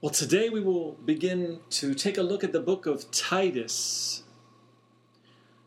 [0.00, 4.22] Well, today we will begin to take a look at the book of Titus.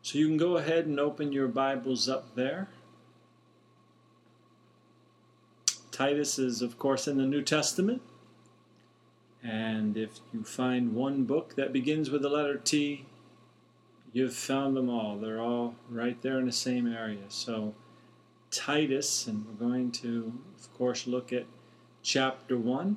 [0.03, 2.69] So you can go ahead and open your Bibles up there.
[5.91, 8.01] Titus is, of course, in the New Testament.
[9.43, 13.07] And if you find one book that begins with the letter T,
[14.13, 15.17] you've found them all.
[15.17, 17.25] They're all right there in the same area.
[17.27, 17.73] So,
[18.49, 21.47] Titus, and we're going to, of course, look at
[22.01, 22.95] chapter 1.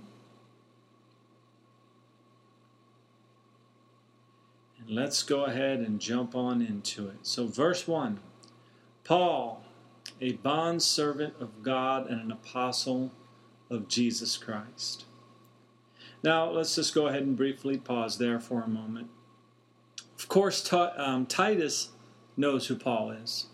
[4.86, 7.18] And let's go ahead and jump on into it.
[7.22, 8.20] So, verse 1
[9.04, 9.64] Paul,
[10.20, 13.12] a bondservant of God and an apostle
[13.70, 15.04] of Jesus Christ.
[16.22, 19.08] Now, let's just go ahead and briefly pause there for a moment.
[20.18, 21.90] Of course, um, Titus
[22.36, 23.46] knows who Paul is.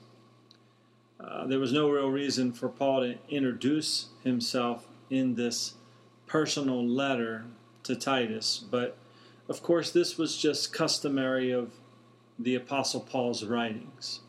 [1.18, 5.74] Uh, there was no real reason for Paul to introduce himself in this
[6.26, 7.44] personal letter
[7.82, 8.96] to Titus, but
[9.50, 11.72] of course, this was just customary of
[12.38, 14.20] the Apostle Paul's writings.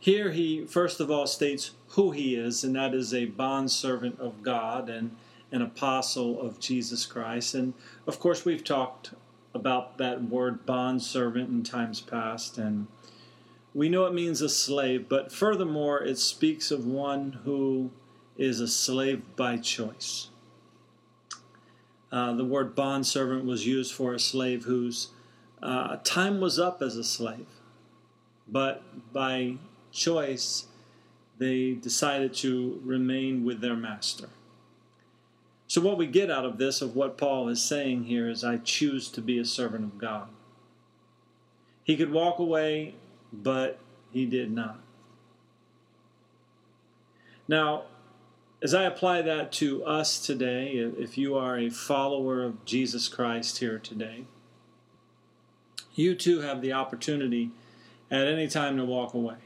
[0.00, 4.42] Here he first of all states who he is, and that is a bondservant of
[4.42, 5.14] God and
[5.52, 7.54] an apostle of Jesus Christ.
[7.54, 7.74] And
[8.06, 9.12] of course, we've talked
[9.54, 12.86] about that word bondservant in times past, and
[13.74, 17.90] we know it means a slave, but furthermore, it speaks of one who
[18.38, 20.28] is a slave by choice.
[22.12, 25.08] Uh, the word bondservant was used for a slave whose
[25.62, 27.46] uh, time was up as a slave,
[28.46, 28.82] but
[29.12, 29.56] by
[29.90, 30.66] choice
[31.38, 34.28] they decided to remain with their master.
[35.66, 38.58] So, what we get out of this, of what Paul is saying here, is I
[38.58, 40.28] choose to be a servant of God.
[41.82, 42.94] He could walk away,
[43.32, 43.78] but
[44.12, 44.78] he did not.
[47.48, 47.84] Now,
[48.62, 53.58] as I apply that to us today, if you are a follower of Jesus Christ
[53.58, 54.24] here today,
[55.94, 57.50] you too have the opportunity
[58.08, 59.38] at any time to walk away,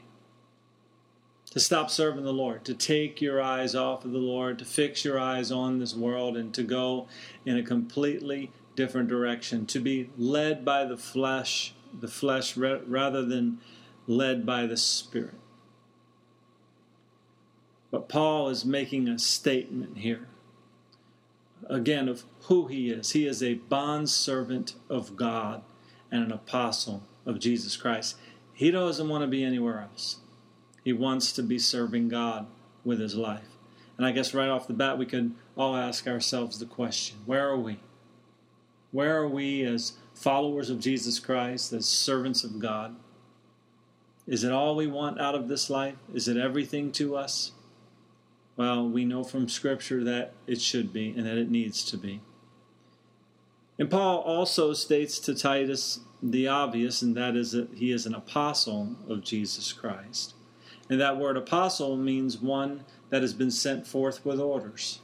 [1.49, 5.03] to stop serving the Lord, to take your eyes off of the Lord, to fix
[5.03, 7.07] your eyes on this world, and to go
[7.43, 13.57] in a completely different direction, to be led by the flesh, the flesh rather than
[14.05, 15.33] led by the Spirit.
[17.97, 20.27] But Paul is making a statement here,
[21.67, 23.13] again, of who he is.
[23.13, 25.63] He is a bondservant of God
[26.11, 28.15] and an apostle of Jesus Christ.
[28.53, 30.17] He doesn't want to be anywhere else.
[30.83, 32.45] He wants to be serving God
[32.85, 33.47] with his life.
[33.97, 37.49] And I guess right off the bat, we could all ask ourselves the question where
[37.49, 37.79] are we?
[38.91, 42.95] Where are we as followers of Jesus Christ, as servants of God?
[44.27, 45.95] Is it all we want out of this life?
[46.13, 47.53] Is it everything to us?
[48.57, 52.21] Well, we know from Scripture that it should be and that it needs to be.
[53.79, 58.15] And Paul also states to Titus the obvious, and that is that he is an
[58.15, 60.33] apostle of Jesus Christ.
[60.89, 65.01] And that word apostle means one that has been sent forth with orders.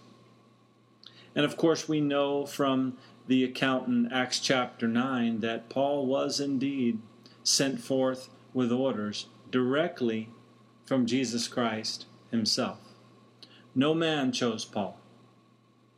[1.36, 2.98] And of course, we know from
[3.28, 7.00] the account in Acts chapter 9 that Paul was indeed
[7.44, 10.30] sent forth with orders directly
[10.86, 12.83] from Jesus Christ himself.
[13.76, 15.00] No man chose Paul.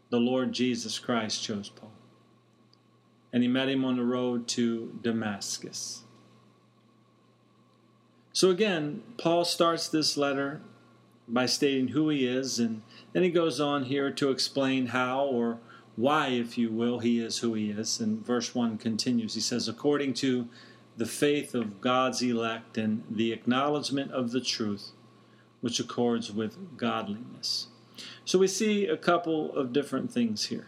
[0.09, 1.91] The Lord Jesus Christ chose Paul.
[3.34, 6.03] And he met him on the road to Damascus.
[8.31, 10.62] So again, Paul starts this letter
[11.28, 12.81] by stating who he is, and
[13.14, 15.59] then he goes on here to explain how or
[15.96, 18.00] why, if you will, he is who he is.
[18.00, 19.34] And verse 1 continues.
[19.34, 20.47] He says, According to
[20.97, 24.91] the faith of God's elect and the acknowledgement of the truth
[25.66, 27.70] which accords with godliness.
[28.24, 30.68] So we see a couple of different things here.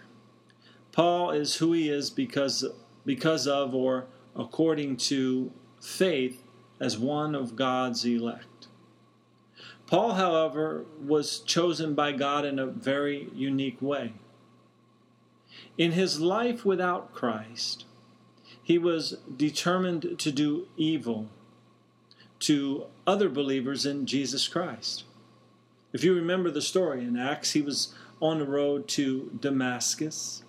[0.91, 2.65] Paul is who he is because
[3.05, 6.41] because of or according to faith
[6.79, 8.69] as one of God's elect.
[9.85, 14.13] Paul, however, was chosen by God in a very unique way.
[15.77, 17.85] In his life without Christ,
[18.63, 21.27] he was determined to do evil
[22.39, 25.03] to other believers in Jesus Christ.
[25.93, 30.43] If you remember the story in Acts, he was on the road to Damascus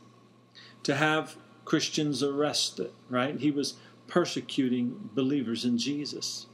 [0.82, 3.38] to have Christians arrested, right?
[3.38, 3.74] He was
[4.06, 6.46] persecuting believers in Jesus.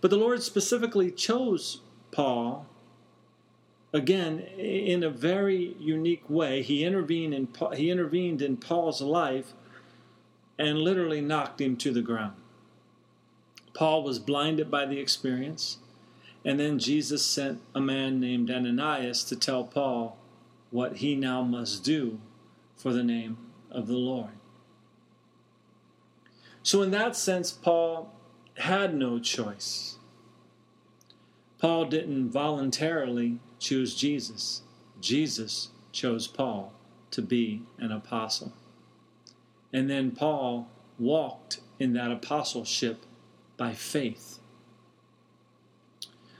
[0.00, 1.80] But the Lord specifically chose
[2.12, 2.66] Paul
[3.92, 6.62] again in a very unique way.
[6.62, 9.54] He intervened in he intervened in Paul's life
[10.58, 12.37] and literally knocked him to the ground.
[13.78, 15.78] Paul was blinded by the experience.
[16.44, 20.18] And then Jesus sent a man named Ananias to tell Paul
[20.72, 22.18] what he now must do
[22.74, 23.38] for the name
[23.70, 24.32] of the Lord.
[26.64, 28.12] So, in that sense, Paul
[28.56, 29.98] had no choice.
[31.60, 34.62] Paul didn't voluntarily choose Jesus,
[35.00, 36.72] Jesus chose Paul
[37.12, 38.52] to be an apostle.
[39.72, 43.04] And then Paul walked in that apostleship
[43.58, 44.38] by faith.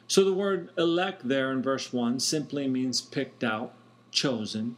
[0.07, 3.75] So the word elect there in verse 1 simply means picked out,
[4.11, 4.77] chosen.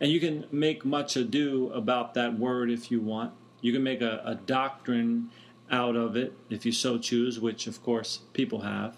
[0.00, 3.32] And you can make much ado about that word if you want.
[3.60, 5.30] You can make a, a doctrine
[5.70, 8.96] out of it if you so choose, which of course people have.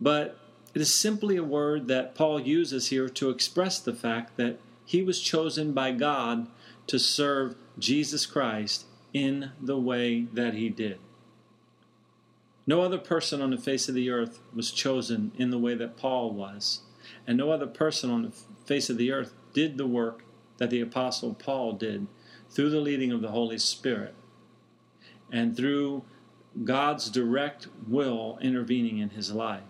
[0.00, 0.38] But
[0.74, 5.02] it is simply a word that Paul uses here to express the fact that he
[5.02, 6.48] was chosen by God
[6.88, 10.98] to serve Jesus Christ in the way that he did.
[12.68, 15.96] No other person on the face of the earth was chosen in the way that
[15.96, 16.82] Paul was,
[17.26, 18.32] and no other person on the
[18.66, 20.22] face of the earth did the work
[20.58, 22.06] that the Apostle Paul did
[22.50, 24.14] through the leading of the Holy Spirit
[25.32, 26.04] and through
[26.62, 29.62] God's direct will intervening in his life.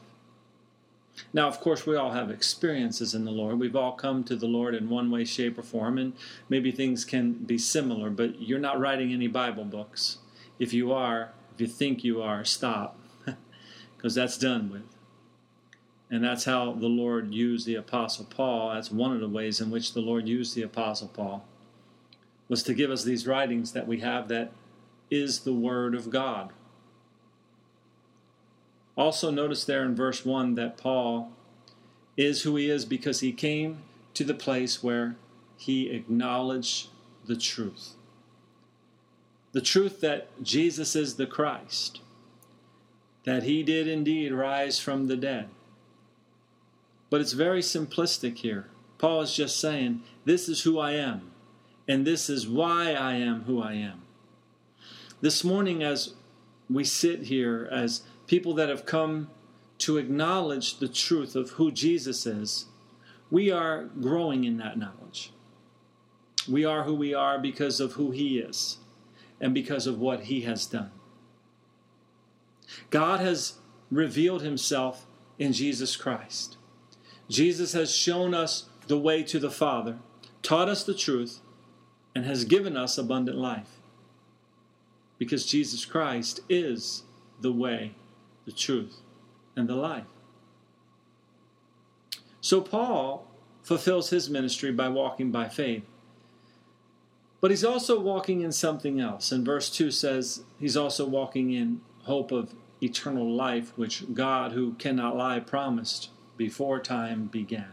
[1.32, 3.60] Now, of course, we all have experiences in the Lord.
[3.60, 6.14] We've all come to the Lord in one way, shape, or form, and
[6.48, 10.18] maybe things can be similar, but you're not writing any Bible books.
[10.58, 12.96] If you are, if you think you are, stop,
[13.96, 14.82] because that's done with.
[16.08, 18.72] And that's how the Lord used the Apostle Paul.
[18.72, 21.44] That's one of the ways in which the Lord used the Apostle Paul,
[22.48, 24.52] was to give us these writings that we have that
[25.10, 26.52] is the Word of God.
[28.96, 31.32] Also, notice there in verse 1 that Paul
[32.16, 33.78] is who he is because he came
[34.14, 35.16] to the place where
[35.56, 36.90] he acknowledged
[37.26, 37.94] the truth.
[39.58, 42.00] The truth that Jesus is the Christ,
[43.24, 45.48] that he did indeed rise from the dead.
[47.10, 48.68] But it's very simplistic here.
[48.98, 51.32] Paul is just saying, This is who I am,
[51.88, 54.02] and this is why I am who I am.
[55.22, 56.14] This morning, as
[56.70, 59.28] we sit here as people that have come
[59.78, 62.66] to acknowledge the truth of who Jesus is,
[63.28, 65.32] we are growing in that knowledge.
[66.48, 68.78] We are who we are because of who He is
[69.40, 70.90] and because of what He has done.
[72.90, 73.54] God has
[73.90, 75.06] revealed Himself
[75.38, 76.56] in Jesus Christ.
[77.28, 79.98] Jesus has shown us the way to the Father,
[80.42, 81.40] taught us the truth,
[82.14, 83.76] and has given us abundant life.
[85.18, 87.02] Because Jesus Christ is
[87.40, 87.94] the way
[88.48, 89.02] the truth,
[89.56, 90.06] and the life.
[92.40, 93.26] So Paul
[93.62, 95.82] fulfills his ministry by walking by faith.
[97.40, 99.30] But he's also walking in something else.
[99.30, 104.74] And verse 2 says he's also walking in hope of eternal life, which God, who
[104.74, 107.72] cannot lie, promised before time began.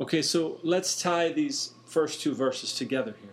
[0.00, 3.30] Okay, so let's tie these first two verses together here.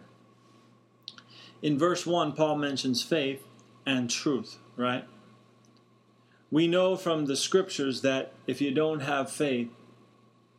[1.62, 3.44] In verse 1, Paul mentions faith
[3.86, 5.06] and truth, right?
[6.52, 9.70] We know from the scriptures that if you don't have faith,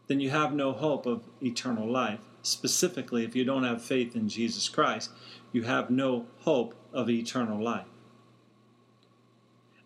[0.06, 2.20] then you have no hope of eternal life.
[2.42, 5.10] Specifically, if you don't have faith in Jesus Christ,
[5.52, 7.86] you have no hope of eternal life.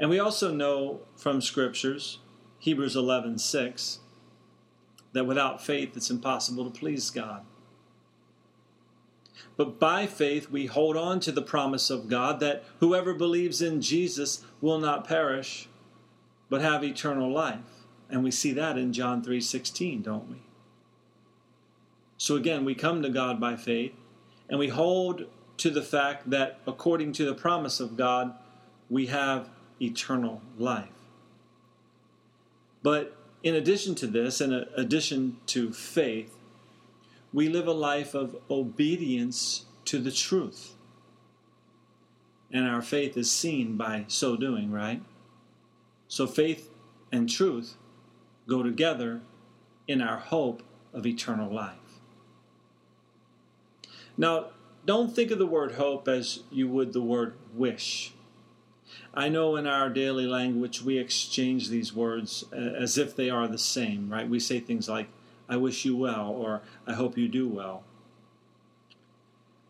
[0.00, 2.18] And we also know from scriptures,
[2.58, 4.00] Hebrews 11:6,
[5.12, 7.44] that without faith it's impossible to please God.
[9.56, 13.80] But by faith we hold on to the promise of God that whoever believes in
[13.80, 15.68] Jesus will not perish
[16.48, 17.86] but have eternal life.
[18.08, 20.45] And we see that in John 3:16, don't we?
[22.18, 23.92] So again, we come to God by faith
[24.48, 25.26] and we hold
[25.58, 28.34] to the fact that according to the promise of God,
[28.88, 29.48] we have
[29.80, 30.88] eternal life.
[32.82, 36.34] But in addition to this, in addition to faith,
[37.32, 40.74] we live a life of obedience to the truth.
[42.50, 45.02] And our faith is seen by so doing, right?
[46.08, 46.70] So faith
[47.10, 47.74] and truth
[48.48, 49.20] go together
[49.88, 51.85] in our hope of eternal life.
[54.16, 54.46] Now,
[54.84, 58.12] don't think of the word hope as you would the word wish.
[59.12, 63.48] I know in our daily language we exchange these words uh, as if they are
[63.48, 64.28] the same, right?
[64.28, 65.08] We say things like,
[65.48, 67.82] I wish you well, or I hope you do well.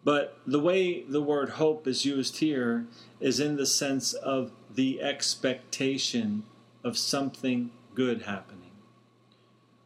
[0.05, 2.87] But the way the word hope is used here
[3.19, 6.45] is in the sense of the expectation
[6.85, 8.71] of something good happening.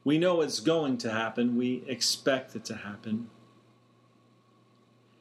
[0.04, 3.30] We know it's going to happen, we expect it to happen.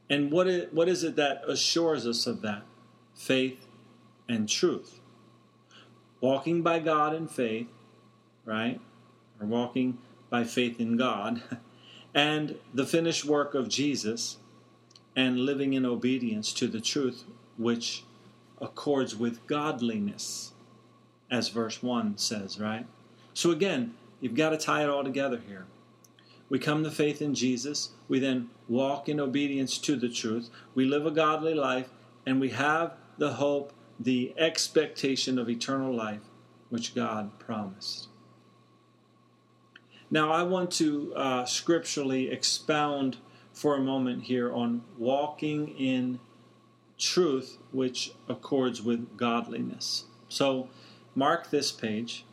[0.09, 2.63] And what is, what is it that assures us of that?
[3.13, 3.67] Faith
[4.27, 4.99] and truth.
[6.21, 7.67] Walking by God in faith,
[8.45, 8.81] right?
[9.39, 9.99] Or walking
[10.29, 11.41] by faith in God,
[12.13, 14.37] and the finished work of Jesus
[15.15, 17.23] and living in obedience to the truth
[17.57, 18.03] which
[18.61, 20.53] accords with godliness,
[21.31, 22.85] as verse 1 says, right?
[23.33, 25.65] So again, you've got to tie it all together here.
[26.49, 27.91] We come to faith in Jesus.
[28.07, 30.49] We then walk in obedience to the truth.
[30.73, 31.89] We live a godly life,
[32.25, 36.21] and we have the hope, the expectation of eternal life,
[36.69, 38.07] which God promised.
[40.09, 43.17] Now, I want to uh, scripturally expound
[43.53, 46.19] for a moment here on walking in
[46.97, 50.05] truth which accords with godliness.
[50.27, 50.69] So,
[51.13, 52.25] mark this page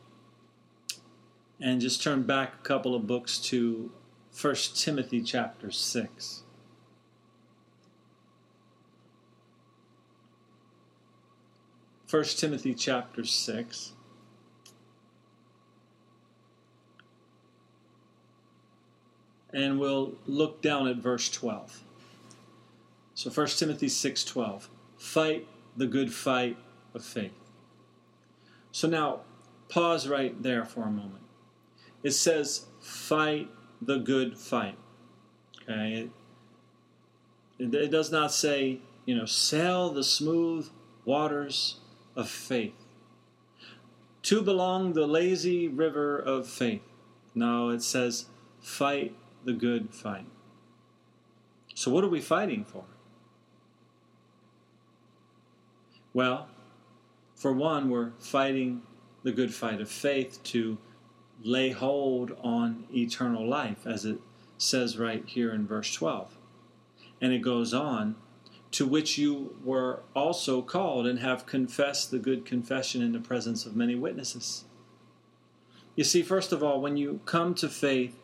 [1.61, 3.91] and just turn back a couple of books to
[4.41, 6.43] 1 Timothy chapter 6.
[12.07, 13.93] First Timothy chapter 6.
[19.55, 21.83] And we'll look down at verse 12.
[23.15, 24.69] So 1 Timothy 6:12.
[24.99, 26.59] Fight the good fight
[26.93, 27.33] of faith.
[28.71, 29.21] So now
[29.71, 31.25] pause right there for a moment.
[32.03, 33.49] It says fight
[33.81, 34.77] the good fight.
[35.63, 36.11] Okay?
[37.59, 40.69] It, it does not say, you know, sail the smooth
[41.05, 41.81] waters
[42.15, 42.75] of faith.
[44.23, 46.83] To belong the lazy river of faith.
[47.35, 48.27] No, it says
[48.61, 49.15] fight
[49.45, 50.27] the good fight.
[51.75, 52.85] So what are we fighting for?
[56.13, 56.49] Well,
[57.35, 58.83] for one, we're fighting
[59.23, 60.79] the good fight of faith to
[61.43, 64.19] lay hold on eternal life, as it
[64.59, 66.37] says right here in verse 12.
[67.21, 68.17] And it goes on,
[68.73, 73.65] to which you were also called and have confessed the good confession in the presence
[73.65, 74.65] of many witnesses.
[75.95, 78.19] You see, first of all, when you come to faith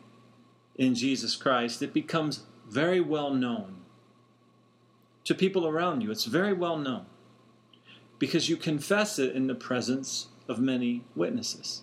[0.75, 3.77] in Jesus Christ, it becomes very well known
[5.23, 6.11] to people around you.
[6.11, 7.05] It's very well known
[8.19, 11.81] because you confess it in the presence of many witnesses.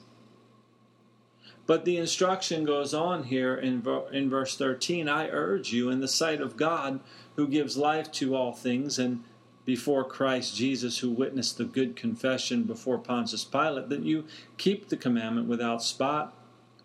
[1.67, 6.09] But the instruction goes on here in, in verse 13 I urge you, in the
[6.09, 7.00] sight of God,
[7.37, 9.23] who gives life to all things, and
[9.64, 14.25] before Christ Jesus, who witnessed the good confession before Pontius Pilate, that you
[14.57, 16.35] keep the commandment without spot,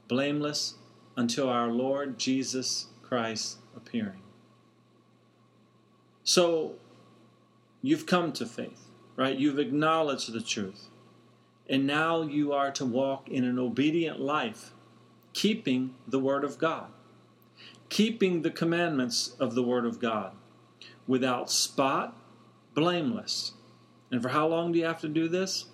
[0.08, 0.75] blameless,
[1.15, 4.22] until our Lord Jesus Christ appearing.
[6.24, 6.74] So,
[7.82, 9.38] you've come to faith, right?
[9.38, 10.89] You've acknowledged the truth.
[11.67, 14.72] And now you are to walk in an obedient life
[15.34, 16.88] keeping the Word of God,
[17.89, 20.31] keeping the commandments of the Word of God
[21.07, 22.17] without spot,
[22.74, 23.53] blameless.
[24.12, 25.65] And for how long do you have to do this?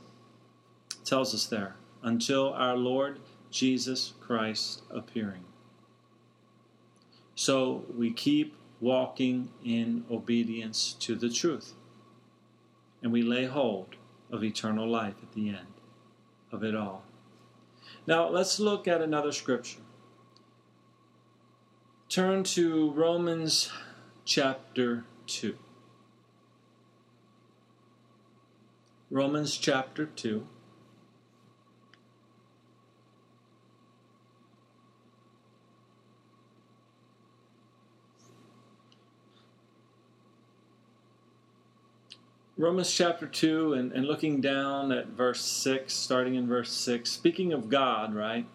[0.99, 3.19] It tells us there until our Lord
[3.51, 5.43] Jesus Christ appearing.
[7.35, 11.73] So we keep walking in obedience to the truth.
[13.03, 13.95] And we lay hold
[14.31, 15.70] of eternal life at the end
[16.51, 17.03] of it all.
[18.07, 19.79] Now, let's look at another scripture.
[22.09, 23.71] Turn to Romans
[24.25, 25.57] chapter 2.
[29.09, 30.45] Romans chapter 2.
[42.61, 47.51] Romans chapter 2 and, and looking down at verse 6, starting in verse 6, speaking
[47.51, 48.45] of God, right?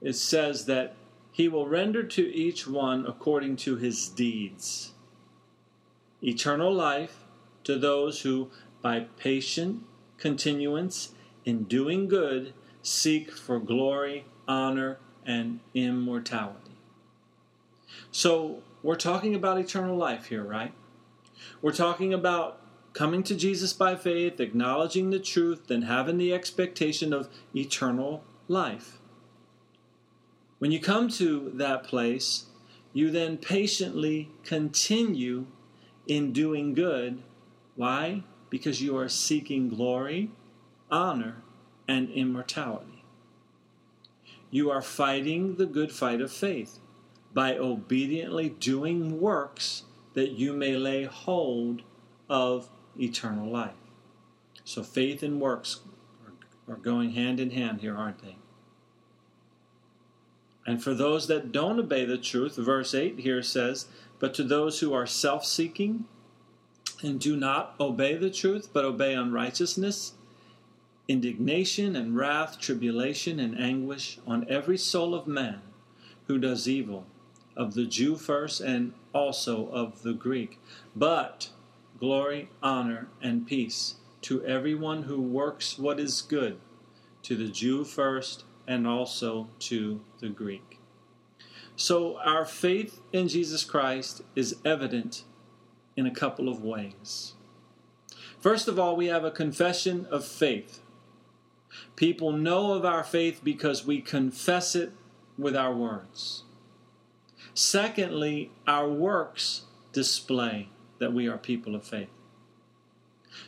[0.00, 0.94] It says that
[1.32, 4.92] he will render to each one according to his deeds.
[6.22, 7.24] Eternal life
[7.64, 9.82] to those who, by patient
[10.16, 16.78] continuance in doing good, seek for glory, honor, and immortality.
[18.12, 20.72] So, we're talking about eternal life here, right?
[21.60, 22.60] We're talking about
[22.94, 28.98] coming to Jesus by faith, acknowledging the truth, then having the expectation of eternal life.
[30.58, 32.46] When you come to that place,
[32.92, 35.46] you then patiently continue
[36.06, 37.22] in doing good.
[37.74, 38.22] Why?
[38.48, 40.30] Because you are seeking glory,
[40.90, 41.42] honor,
[41.88, 43.04] and immortality.
[44.50, 46.78] You are fighting the good fight of faith
[47.34, 49.82] by obediently doing works
[50.14, 51.82] that you may lay hold
[52.28, 53.74] of eternal life.
[54.64, 55.80] So faith and works
[56.26, 58.36] are, are going hand in hand here, aren't they?
[60.66, 63.86] And for those that don't obey the truth, verse 8 here says,
[64.18, 66.06] But to those who are self seeking
[67.02, 70.14] and do not obey the truth, but obey unrighteousness,
[71.06, 75.60] indignation and wrath, tribulation and anguish on every soul of man
[76.28, 77.04] who does evil,
[77.56, 80.58] of the Jew first and also of the Greek.
[80.96, 81.50] But
[82.04, 86.58] glory, honor, and peace to everyone who works what is good,
[87.22, 90.78] to the Jew first and also to the Greek.
[91.76, 95.24] So our faith in Jesus Christ is evident
[95.96, 97.32] in a couple of ways.
[98.38, 100.80] First of all, we have a confession of faith.
[101.96, 104.92] People know of our faith because we confess it
[105.38, 106.42] with our words.
[107.54, 109.62] Secondly, our works
[109.94, 110.68] display
[110.98, 112.08] that we are people of faith.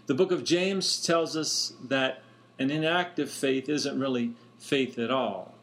[0.07, 2.23] The book of James tells us that
[2.59, 5.55] an inactive faith isn't really faith at all.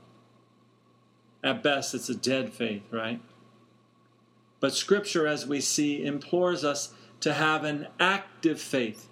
[1.43, 3.19] At best, it's a dead faith, right?
[4.59, 9.09] But Scripture, as we see, implores us to have an active faith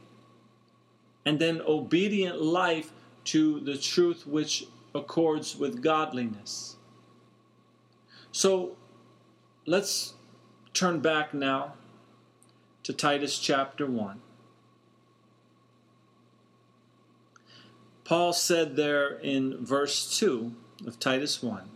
[1.26, 2.92] and then obedient life
[3.26, 6.78] to the truth which accords with godliness.
[8.32, 8.78] So
[9.66, 10.14] let's
[10.74, 11.74] turn back now
[12.84, 14.22] to Titus chapter 1.
[18.04, 20.54] Paul said there in verse 2
[20.86, 21.70] of Titus 1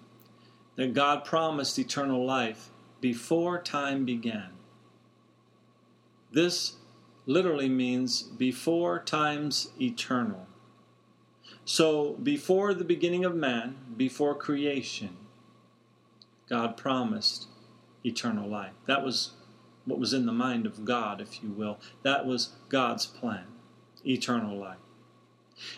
[0.75, 2.69] that God promised eternal life
[2.99, 4.49] before time began.
[6.31, 6.73] This
[7.25, 10.47] literally means before times eternal.
[11.63, 15.15] So, before the beginning of man, before creation,
[16.49, 17.47] God promised
[18.03, 18.73] eternal life.
[18.85, 19.31] That was
[19.85, 21.79] what was in the mind of God, if you will.
[22.03, 23.45] That was God's plan
[24.05, 24.77] eternal life.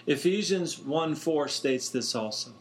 [0.06, 2.52] Ephesians 1 4 states this also.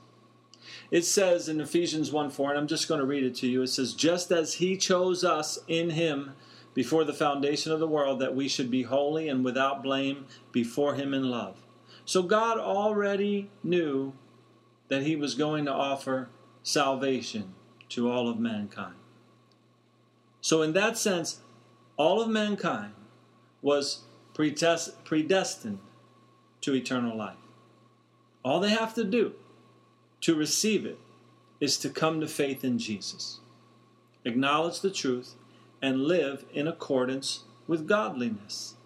[0.90, 3.62] It says in Ephesians 1 4, and I'm just going to read it to you.
[3.62, 6.34] It says, Just as He chose us in Him
[6.74, 10.94] before the foundation of the world, that we should be holy and without blame before
[10.94, 11.62] Him in love.
[12.04, 14.12] So God already knew
[14.88, 16.28] that He was going to offer
[16.62, 17.54] salvation
[17.90, 18.94] to all of mankind.
[20.46, 21.40] So, in that sense,
[21.96, 22.92] all of mankind
[23.62, 25.80] was predestined
[26.60, 27.34] to eternal life.
[28.44, 29.32] All they have to do
[30.20, 31.00] to receive it
[31.58, 33.40] is to come to faith in Jesus,
[34.24, 35.34] acknowledge the truth,
[35.82, 38.76] and live in accordance with godliness.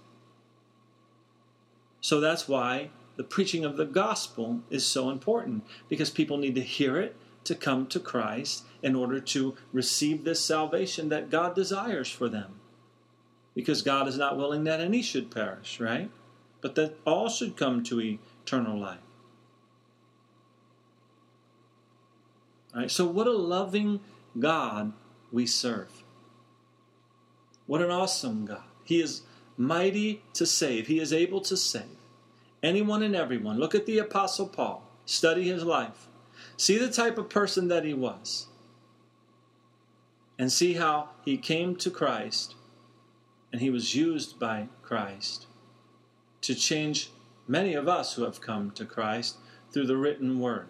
[2.00, 6.62] So that's why the preaching of the gospel is so important because people need to
[6.62, 12.10] hear it to come to Christ in order to receive this salvation that God desires
[12.10, 12.54] for them.
[13.54, 16.10] Because God is not willing that any should perish, right?
[16.60, 18.98] But that all should come to eternal life.
[22.74, 24.00] All right, so what a loving
[24.38, 24.92] God
[25.32, 26.04] we serve.
[27.66, 28.62] What an awesome God.
[28.84, 29.22] He is
[29.56, 30.86] mighty to save.
[30.86, 31.82] He is able to save
[32.62, 33.58] anyone and everyone.
[33.58, 34.82] Look at the Apostle Paul.
[35.06, 36.08] Study his life.
[36.56, 38.46] See the type of person that he was.
[40.40, 42.55] And see how he came to Christ
[43.53, 45.46] and he was used by Christ
[46.40, 47.11] to change
[47.46, 49.37] many of us who have come to Christ
[49.70, 50.68] through the written word.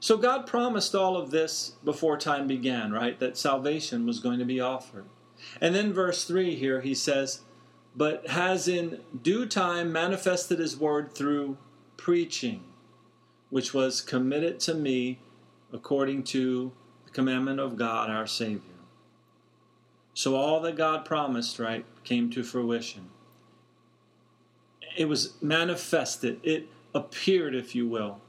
[0.00, 3.20] So God promised all of this before time began, right?
[3.20, 5.04] That salvation was going to be offered.
[5.60, 7.42] And then verse 3 here, he says,
[7.94, 11.58] But has in due time manifested his word through
[11.98, 12.64] preaching,
[13.50, 15.18] which was committed to me
[15.76, 16.72] according to
[17.04, 18.60] the commandment of God our Savior.
[20.14, 23.10] So all that God promised, right, came to fruition.
[24.96, 28.20] It was manifested, it appeared, if you will.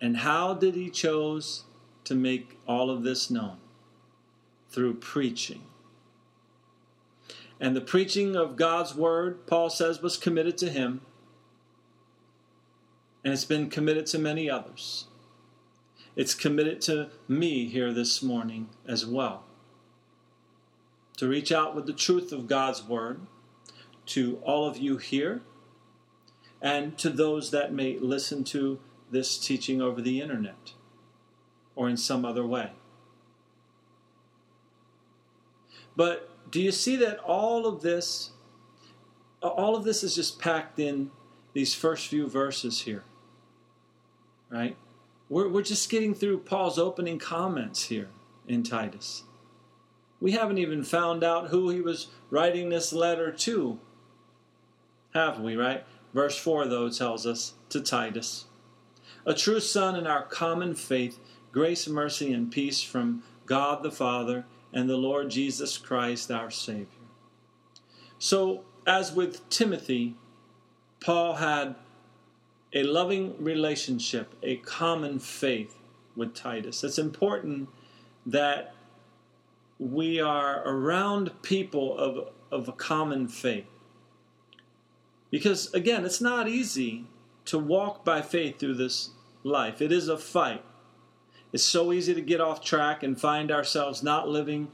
[0.00, 1.62] And how did he chose
[2.02, 3.58] to make all of this known?
[4.68, 5.62] Through preaching.
[7.60, 11.00] And the preaching of God's word, Paul says, was committed to him
[13.24, 15.06] and it's been committed to many others.
[16.16, 19.44] It's committed to me here this morning as well.
[21.16, 23.20] To reach out with the truth of God's Word
[24.06, 25.42] to all of you here
[26.60, 28.78] and to those that may listen to
[29.10, 30.72] this teaching over the internet
[31.74, 32.72] or in some other way.
[35.96, 38.30] But do you see that all of this
[39.42, 41.10] all of this is just packed in
[41.52, 43.04] these first few verses here?
[44.54, 44.76] right?
[45.34, 48.08] We're, we're just getting through Paul's opening comments here
[48.46, 49.24] in Titus.
[50.20, 53.80] We haven't even found out who he was writing this letter to,
[55.12, 55.84] have we, right?
[56.12, 58.44] Verse 4, though, tells us to Titus,
[59.26, 61.18] a true son in our common faith,
[61.50, 66.86] grace, mercy, and peace from God the Father and the Lord Jesus Christ, our Savior.
[68.20, 70.14] So, as with Timothy,
[71.00, 71.74] Paul had
[72.74, 75.78] a loving relationship, a common faith
[76.16, 76.82] with Titus.
[76.82, 77.68] It's important
[78.26, 78.74] that
[79.78, 83.66] we are around people of, of a common faith.
[85.30, 87.06] Because, again, it's not easy
[87.46, 89.10] to walk by faith through this
[89.42, 90.64] life, it is a fight.
[91.52, 94.72] It's so easy to get off track and find ourselves not living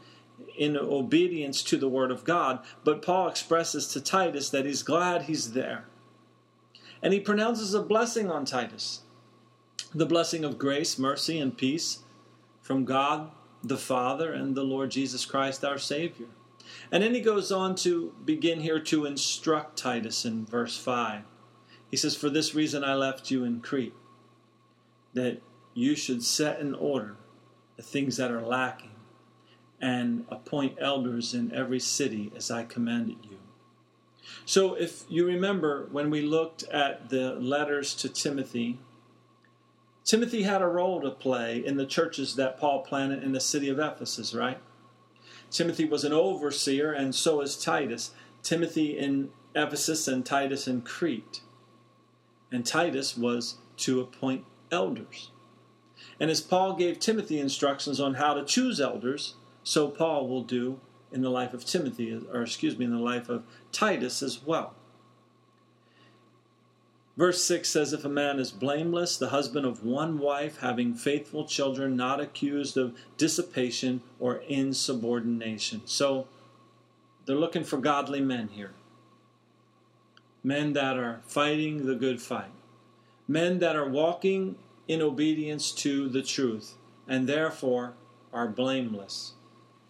[0.56, 2.60] in obedience to the Word of God.
[2.84, 5.84] But Paul expresses to Titus that he's glad he's there.
[7.02, 9.02] And he pronounces a blessing on Titus
[9.92, 12.00] the blessing of grace, mercy, and peace
[12.62, 13.32] from God
[13.62, 16.28] the Father and the Lord Jesus Christ our Savior.
[16.92, 21.22] And then he goes on to begin here to instruct Titus in verse 5.
[21.90, 23.94] He says, For this reason I left you in Crete,
[25.14, 25.42] that
[25.74, 27.16] you should set in order
[27.76, 28.90] the things that are lacking
[29.80, 33.29] and appoint elders in every city as I commanded you.
[34.44, 38.78] So, if you remember when we looked at the letters to Timothy,
[40.04, 43.68] Timothy had a role to play in the churches that Paul planted in the city
[43.68, 44.58] of Ephesus, right?
[45.50, 48.12] Timothy was an overseer, and so is Titus.
[48.42, 51.42] Timothy in Ephesus and Titus in Crete.
[52.52, 55.30] And Titus was to appoint elders.
[56.18, 60.80] And as Paul gave Timothy instructions on how to choose elders, so Paul will do
[61.12, 64.74] in the life of Timothy, or excuse me, in the life of Titus as well.
[67.16, 71.44] Verse 6 says, If a man is blameless, the husband of one wife, having faithful
[71.44, 75.82] children, not accused of dissipation or insubordination.
[75.84, 76.28] So
[77.26, 78.72] they're looking for godly men here.
[80.42, 82.52] Men that are fighting the good fight.
[83.28, 84.56] Men that are walking
[84.88, 87.92] in obedience to the truth and therefore
[88.32, 89.32] are blameless.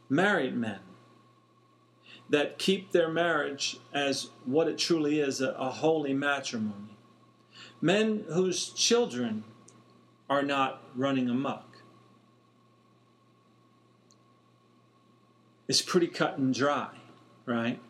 [0.09, 0.81] Married men
[2.31, 6.91] that keep their marriage as what it truly is a, a holy matrimony
[7.81, 9.45] men whose children
[10.29, 11.83] are not running amok.
[15.69, 16.91] It's pretty cut and dry,
[17.47, 17.81] right?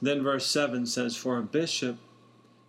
[0.00, 1.98] Then verse 7 says, For a bishop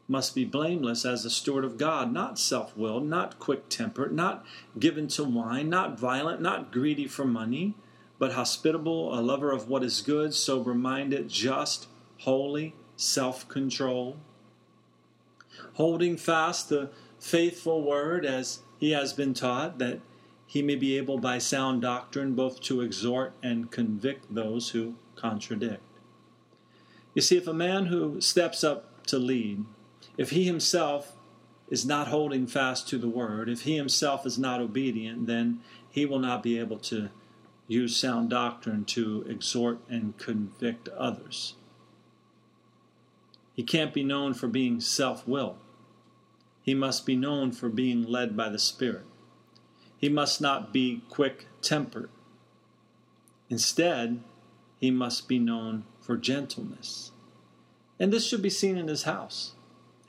[0.08, 4.46] must be blameless as a steward of God, not self willed, not quick tempered, not
[4.80, 7.76] given to wine, not violent, not greedy for money,
[8.24, 14.18] but hospitable, a lover of what is good, sober minded, just, holy, self controlled
[15.74, 20.00] holding fast the faithful word as he has been taught, that
[20.48, 25.84] he may be able by sound doctrine both to exhort and convict those who contradict.
[27.14, 29.66] You see, if a man who steps up to lead,
[30.18, 31.18] if he himself
[31.70, 35.60] is not holding fast to the word, if he himself is not obedient, then
[35.90, 37.10] he will not be able to
[37.68, 41.56] use sound doctrine to exhort and convict others.
[43.54, 45.58] He can't be known for being self willed.
[46.62, 49.06] He must be known for being led by the Spirit.
[49.98, 52.10] He must not be quick tempered.
[53.50, 54.22] Instead,
[54.80, 57.12] he must be known for gentleness.
[58.00, 59.54] And this should be seen in his house.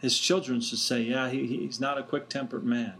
[0.00, 2.94] His children should say, Yeah, he, he's not a quick tempered man.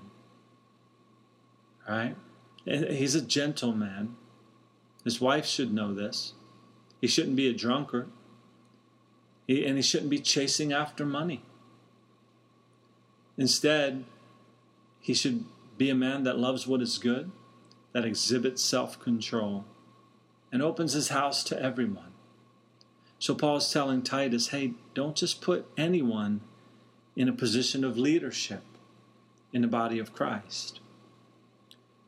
[1.88, 2.16] Right?
[2.64, 4.16] He's a gentle man.
[5.04, 6.32] His wife should know this.
[7.00, 8.08] He shouldn't be a drunkard.
[9.46, 11.42] He, and he shouldn't be chasing after money.
[13.36, 14.04] Instead,
[15.00, 15.44] he should
[15.76, 17.30] be a man that loves what is good,
[17.92, 19.64] that exhibits self control,
[20.50, 22.12] and opens his house to everyone.
[23.18, 26.40] So Paul is telling Titus, hey, don't just put anyone
[27.16, 28.62] in a position of leadership
[29.52, 30.80] in the body of Christ.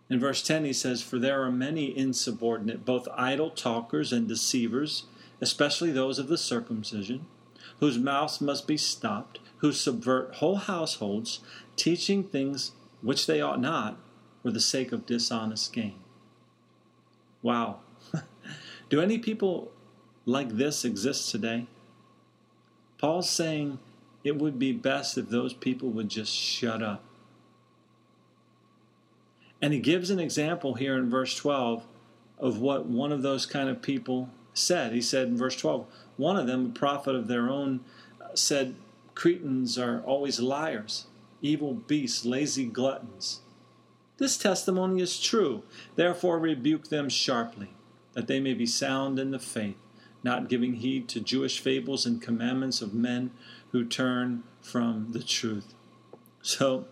[0.08, 5.04] In verse 10, he says, For there are many insubordinate, both idle talkers and deceivers,
[5.40, 7.26] especially those of the circumcision,
[7.80, 11.40] whose mouths must be stopped who subvert whole households,
[11.76, 13.98] teaching things which they ought not
[14.42, 15.98] for the sake of dishonest gain.
[17.42, 17.80] Wow.
[18.90, 19.72] Do any people
[20.24, 21.66] like this exist today?
[22.98, 23.78] Paul's saying
[24.24, 27.02] it would be best if those people would just shut up.
[29.60, 31.84] And he gives an example here in verse 12
[32.38, 34.92] of what one of those kind of people said.
[34.92, 37.80] He said in verse 12, one of them, a prophet of their own,
[38.34, 38.74] said,
[39.14, 41.06] Cretans are always liars,
[41.40, 43.40] evil beasts, lazy gluttons.
[44.18, 45.62] This testimony is true.
[45.94, 47.70] Therefore, rebuke them sharply,
[48.12, 49.76] that they may be sound in the faith,
[50.22, 53.30] not giving heed to Jewish fables and commandments of men
[53.72, 55.74] who turn from the truth.
[56.40, 56.86] So,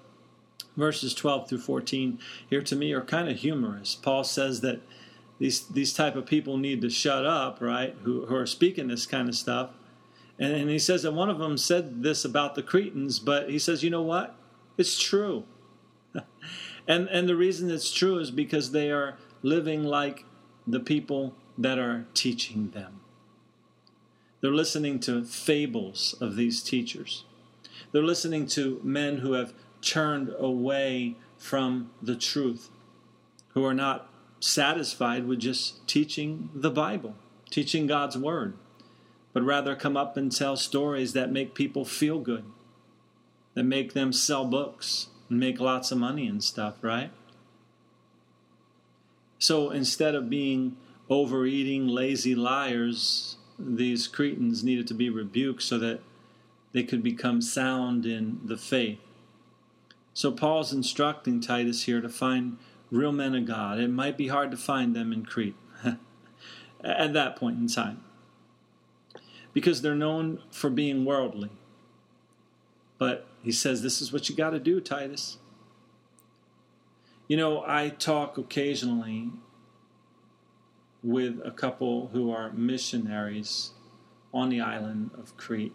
[0.76, 3.94] verses 12 through 14 here to me are kind of humorous.
[3.94, 4.80] Paul says that
[5.38, 7.96] these these type of people need to shut up, right?
[8.02, 9.70] Who, who are speaking this kind of stuff.
[10.38, 13.58] And, and he says that one of them said this about the Cretans, but he
[13.58, 14.36] says, you know what?
[14.76, 15.44] It's true.
[16.86, 20.26] And and the reason it's true is because they are living like
[20.66, 23.00] the people that are teaching them.
[24.40, 27.24] They're listening to fables of these teachers.
[27.92, 32.70] They're listening to men who have turned away from the truth,
[33.48, 34.08] who are not
[34.40, 37.14] satisfied with just teaching the Bible,
[37.50, 38.54] teaching God's Word,
[39.32, 42.44] but rather come up and tell stories that make people feel good,
[43.54, 47.10] that make them sell books and make lots of money and stuff, right?
[49.38, 50.76] So instead of being
[51.10, 56.00] overeating, lazy liars, these Cretans needed to be rebuked so that
[56.72, 58.98] they could become sound in the faith.
[60.14, 62.58] So Paul's instructing Titus here to find
[62.90, 63.80] real men of God.
[63.80, 65.56] It might be hard to find them in Crete
[66.84, 68.04] at that point in time
[69.52, 71.50] because they're known for being worldly.
[72.96, 75.38] But he says, This is what you got to do, Titus.
[77.26, 79.30] You know, I talk occasionally
[81.02, 83.72] with a couple who are missionaries
[84.32, 85.74] on the island of Crete.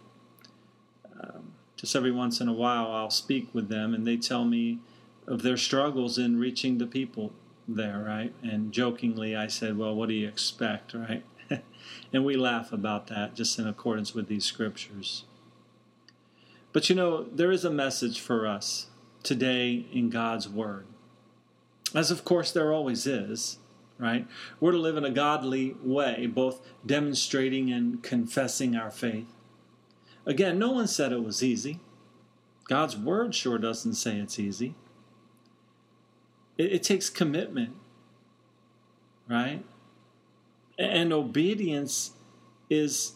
[1.22, 4.80] Um, just every once in a while, I'll speak with them, and they tell me
[5.26, 7.32] of their struggles in reaching the people
[7.70, 8.34] there, right?
[8.44, 11.24] And jokingly, I said, Well, what do you expect, right?
[12.14, 15.24] and we laugh about that just in accordance with these scriptures.
[16.74, 18.88] But you know, there is a message for us
[19.24, 20.86] today in God's Word.
[21.96, 23.58] As of course there always is,
[23.98, 24.28] right?
[24.60, 29.34] We're to live in a godly way, both demonstrating and confessing our faith.
[30.30, 31.80] Again, no one said it was easy.
[32.66, 34.76] God's Word sure doesn't say it's easy.
[36.56, 37.76] It, it takes commitment,
[39.28, 39.66] right?
[40.78, 42.12] And obedience
[42.70, 43.14] is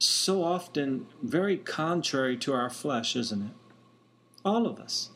[0.00, 3.54] so often very contrary to our flesh, isn't it?
[4.44, 5.10] All of us.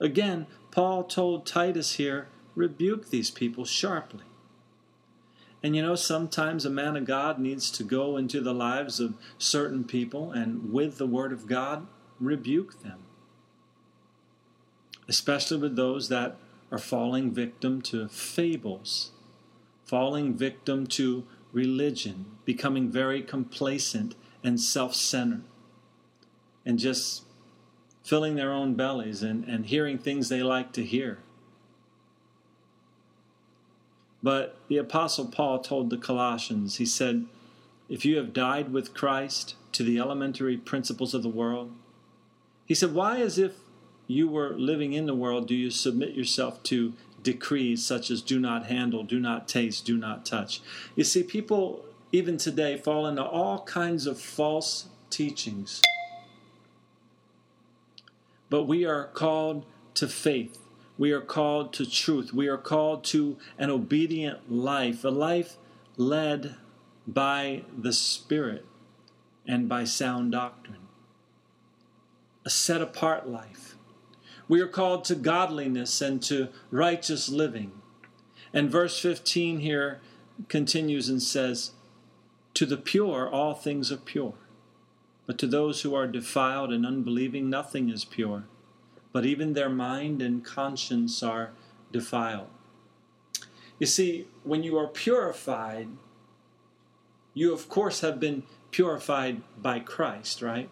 [0.00, 4.24] Again, Paul told Titus here rebuke these people sharply.
[5.68, 9.14] And you know, sometimes a man of God needs to go into the lives of
[9.36, 11.86] certain people and, with the Word of God,
[12.18, 13.04] rebuke them
[15.08, 16.36] especially with those that
[16.70, 19.10] are falling victim to fables,
[19.84, 25.42] falling victim to religion, becoming very complacent and self centered,
[26.64, 27.24] and just
[28.04, 31.18] filling their own bellies and, and hearing things they like to hear.
[34.22, 37.26] But the Apostle Paul told the Colossians, he said,
[37.88, 41.72] If you have died with Christ to the elementary principles of the world,
[42.66, 43.52] he said, Why, as if
[44.06, 48.38] you were living in the world, do you submit yourself to decrees such as do
[48.38, 50.60] not handle, do not taste, do not touch?
[50.96, 55.82] You see, people even today fall into all kinds of false teachings.
[58.50, 60.58] But we are called to faith.
[60.98, 62.34] We are called to truth.
[62.34, 65.56] We are called to an obedient life, a life
[65.96, 66.56] led
[67.06, 68.66] by the Spirit
[69.46, 70.88] and by sound doctrine,
[72.44, 73.76] a set apart life.
[74.48, 77.72] We are called to godliness and to righteous living.
[78.52, 80.00] And verse 15 here
[80.48, 81.72] continues and says,
[82.54, 84.34] To the pure, all things are pure.
[85.26, 88.44] But to those who are defiled and unbelieving, nothing is pure.
[89.12, 91.50] But even their mind and conscience are
[91.92, 92.48] defiled.
[93.78, 95.88] You see, when you are purified,
[97.32, 100.68] you of course have been purified by Christ, right?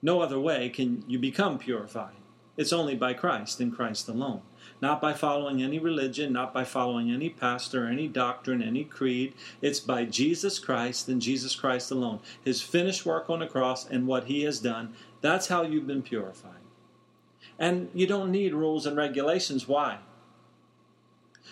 [0.00, 2.16] No other way can you become purified.
[2.56, 4.42] It's only by Christ and Christ alone.
[4.80, 9.34] Not by following any religion, not by following any pastor, any doctrine, any creed.
[9.60, 12.20] It's by Jesus Christ and Jesus Christ alone.
[12.44, 14.92] His finished work on the cross and what he has done.
[15.22, 16.60] That's how you've been purified.
[17.58, 19.66] And you don't need rules and regulations.
[19.66, 20.00] Why?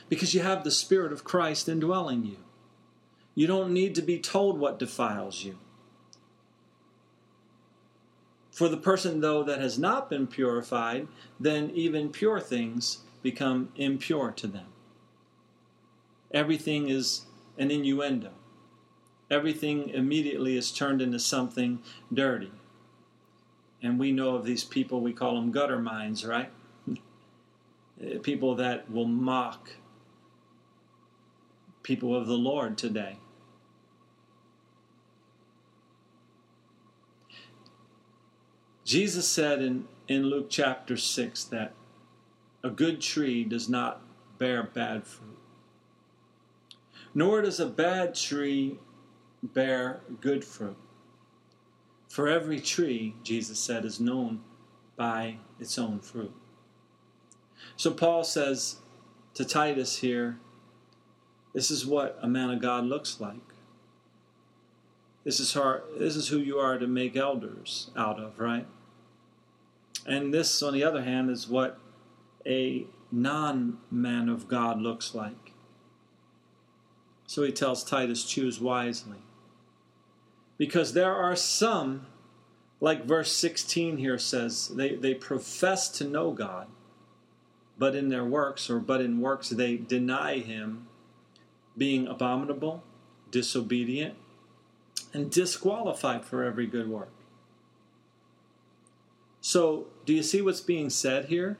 [0.08, 2.36] Because you have the Spirit of Christ indwelling you.
[3.34, 5.58] You don't need to be told what defiles you.
[8.50, 11.06] For the person, though, that has not been purified,
[11.38, 14.66] then even pure things become impure to them.
[16.32, 17.22] Everything is
[17.56, 18.32] an innuendo.
[19.30, 21.78] Everything immediately is turned into something
[22.12, 22.50] dirty.
[23.82, 26.50] And we know of these people, we call them gutter minds, right?
[26.88, 29.70] Uh, people that will mock
[31.82, 33.16] people of the Lord today.
[38.84, 41.74] Jesus said in, in Luke chapter 6 that
[42.64, 44.02] a good tree does not
[44.38, 45.38] bear bad fruit,
[47.14, 48.78] nor does a bad tree
[49.42, 50.76] bear good fruit.
[52.10, 54.40] For every tree, Jesus said, is known
[54.96, 56.34] by its own fruit.
[57.76, 58.78] So Paul says
[59.34, 60.40] to Titus here,
[61.54, 63.54] this is what a man of God looks like.
[65.22, 68.66] This is, how, this is who you are to make elders out of, right?
[70.04, 71.78] And this, on the other hand, is what
[72.44, 75.52] a non man of God looks like.
[77.28, 79.18] So he tells Titus, choose wisely.
[80.60, 82.06] Because there are some,
[82.82, 86.66] like verse 16 here says, they, they profess to know God,
[87.78, 90.86] but in their works, or but in works, they deny him,
[91.78, 92.82] being abominable,
[93.30, 94.16] disobedient,
[95.14, 97.14] and disqualified for every good work.
[99.40, 101.56] So, do you see what's being said here?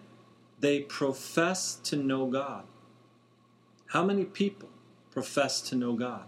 [0.58, 2.64] They profess to know God.
[3.86, 4.68] How many people
[5.10, 6.26] profess to know God?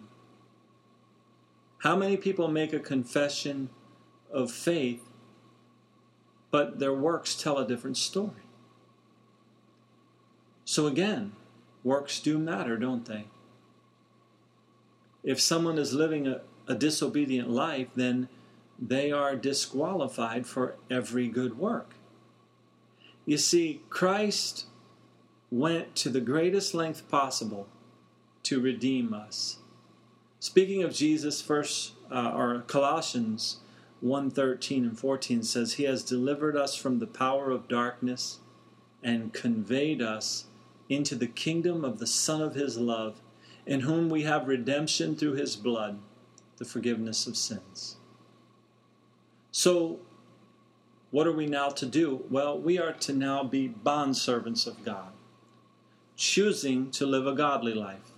[1.83, 3.69] How many people make a confession
[4.31, 5.03] of faith,
[6.53, 8.45] but their works tell a different story?
[10.65, 11.33] So, again,
[11.83, 13.25] works do matter, don't they?
[15.25, 18.29] If someone is living a, a disobedient life, then
[18.79, 21.95] they are disqualified for every good work.
[23.27, 24.67] You see, Christ
[25.51, 27.67] went to the greatest length possible
[28.45, 29.59] to redeem us.
[30.43, 33.59] Speaking of Jesus, first uh, or Colossians
[34.03, 38.41] 1:13 and 14 says he has delivered us from the power of darkness
[39.05, 40.47] and conveyed us
[40.89, 43.21] into the kingdom of the son of his love
[43.67, 46.01] in whom we have redemption through his blood
[46.57, 47.99] the forgiveness of sins.
[49.53, 50.01] So,
[51.13, 52.25] what are we now to do?
[52.29, 55.13] Well, we are to now be bondservants of God,
[56.17, 58.12] choosing to live a godly life.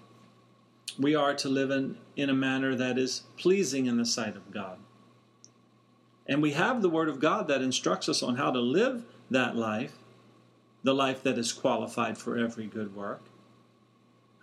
[0.98, 4.50] We are to live in, in a manner that is pleasing in the sight of
[4.50, 4.78] God.
[6.26, 9.56] And we have the Word of God that instructs us on how to live that
[9.56, 9.98] life,
[10.82, 13.22] the life that is qualified for every good work.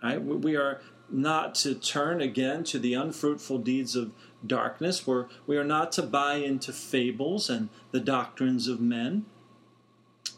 [0.02, 0.22] Right?
[0.22, 4.12] We are not to turn again to the unfruitful deeds of
[4.44, 9.26] darkness, where we are not to buy into fables and the doctrines of men,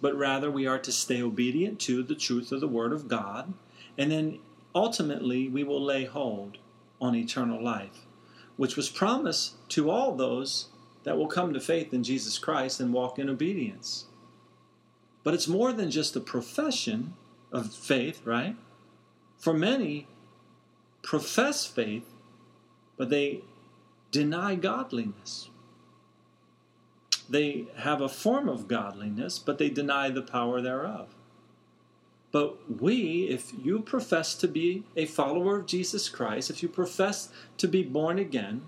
[0.00, 3.54] but rather we are to stay obedient to the truth of the Word of God,
[3.96, 4.38] and then
[4.74, 6.58] ultimately we will lay hold
[7.00, 8.06] on eternal life,
[8.56, 10.68] which was promised to all those
[11.04, 14.06] that will come to faith in Jesus Christ and walk in obedience.
[15.22, 17.14] But it's more than just a profession
[17.52, 18.56] of faith, right?
[19.38, 20.06] For many,
[21.02, 22.10] profess faith,
[22.96, 23.42] but they
[24.10, 25.50] deny godliness.
[27.28, 31.13] They have a form of godliness, but they deny the power thereof.
[32.34, 37.28] But we, if you profess to be a follower of Jesus Christ, if you profess
[37.58, 38.62] to be born again,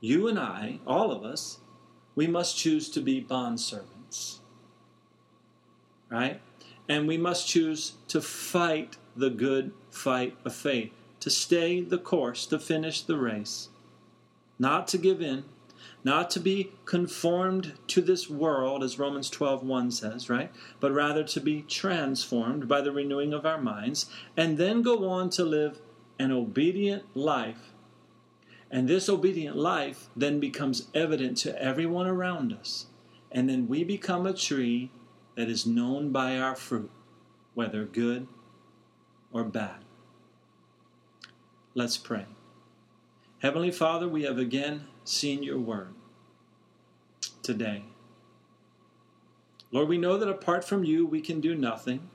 [0.00, 1.60] you and I, all of us,
[2.14, 4.40] we must choose to be bondservants.
[6.10, 6.42] Right?
[6.86, 12.44] And we must choose to fight the good fight of faith to stay the course,
[12.48, 13.70] to finish the race,
[14.58, 15.44] not to give in,
[16.02, 20.50] not to be conformed to this world, as Romans 12:1 says, right?
[20.80, 25.30] But rather to be transformed by the renewing of our minds, and then go on
[25.30, 25.80] to live
[26.18, 27.72] an obedient life.
[28.70, 32.86] And this obedient life then becomes evident to everyone around us.
[33.30, 34.90] And then we become a tree
[35.36, 36.90] that is known by our fruit,
[37.54, 38.26] whether good
[39.32, 39.84] or bad.
[41.74, 42.26] Let's pray.
[43.40, 45.94] Heavenly Father, we have again seen your word
[47.42, 47.84] today.
[49.70, 52.08] Lord, we know that apart from you, we can do nothing.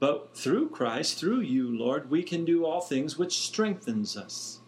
[0.00, 4.58] But through Christ, through you, Lord, we can do all things which strengthens us.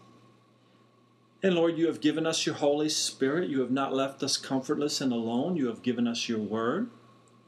[1.43, 3.51] And Lord, you have given us your Holy Spirit.
[3.51, 5.57] You have not left us comfortless and alone.
[5.57, 6.89] You have given us your word.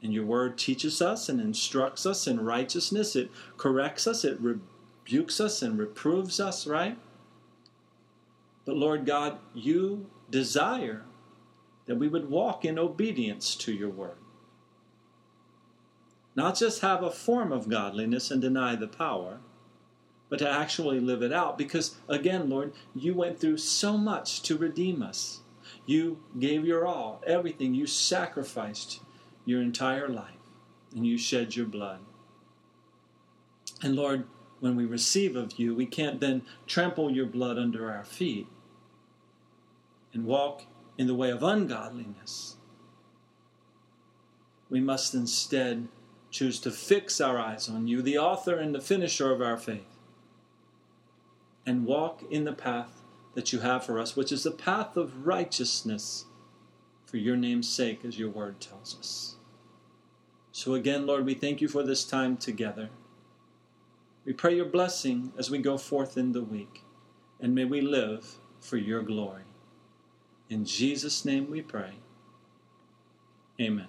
[0.03, 3.15] And your word teaches us and instructs us in righteousness.
[3.15, 4.23] It corrects us.
[4.23, 6.97] It rebukes us and reproves us, right?
[8.65, 11.05] But Lord God, you desire
[11.85, 14.17] that we would walk in obedience to your word.
[16.35, 19.39] Not just have a form of godliness and deny the power,
[20.29, 21.57] but to actually live it out.
[21.57, 25.41] Because again, Lord, you went through so much to redeem us.
[25.85, 27.73] You gave your all, everything.
[27.73, 29.01] You sacrificed
[29.45, 30.37] your entire life,
[30.95, 31.99] and you shed your blood.
[33.81, 34.25] And Lord,
[34.59, 38.47] when we receive of you, we can't then trample your blood under our feet
[40.13, 40.63] and walk
[40.97, 42.57] in the way of ungodliness.
[44.69, 45.87] We must instead
[46.29, 49.97] choose to fix our eyes on you, the author and the finisher of our faith,
[51.65, 53.01] and walk in the path
[53.33, 56.25] that you have for us, which is the path of righteousness
[57.05, 59.35] for your name's sake, as your word tells us.
[60.51, 62.89] So again, Lord, we thank you for this time together.
[64.29, 66.83] We pray your blessing as we go forth in the week,
[67.39, 69.41] and may we live for your glory.
[70.51, 71.93] In Jesus' name we pray.
[73.59, 73.87] Amen.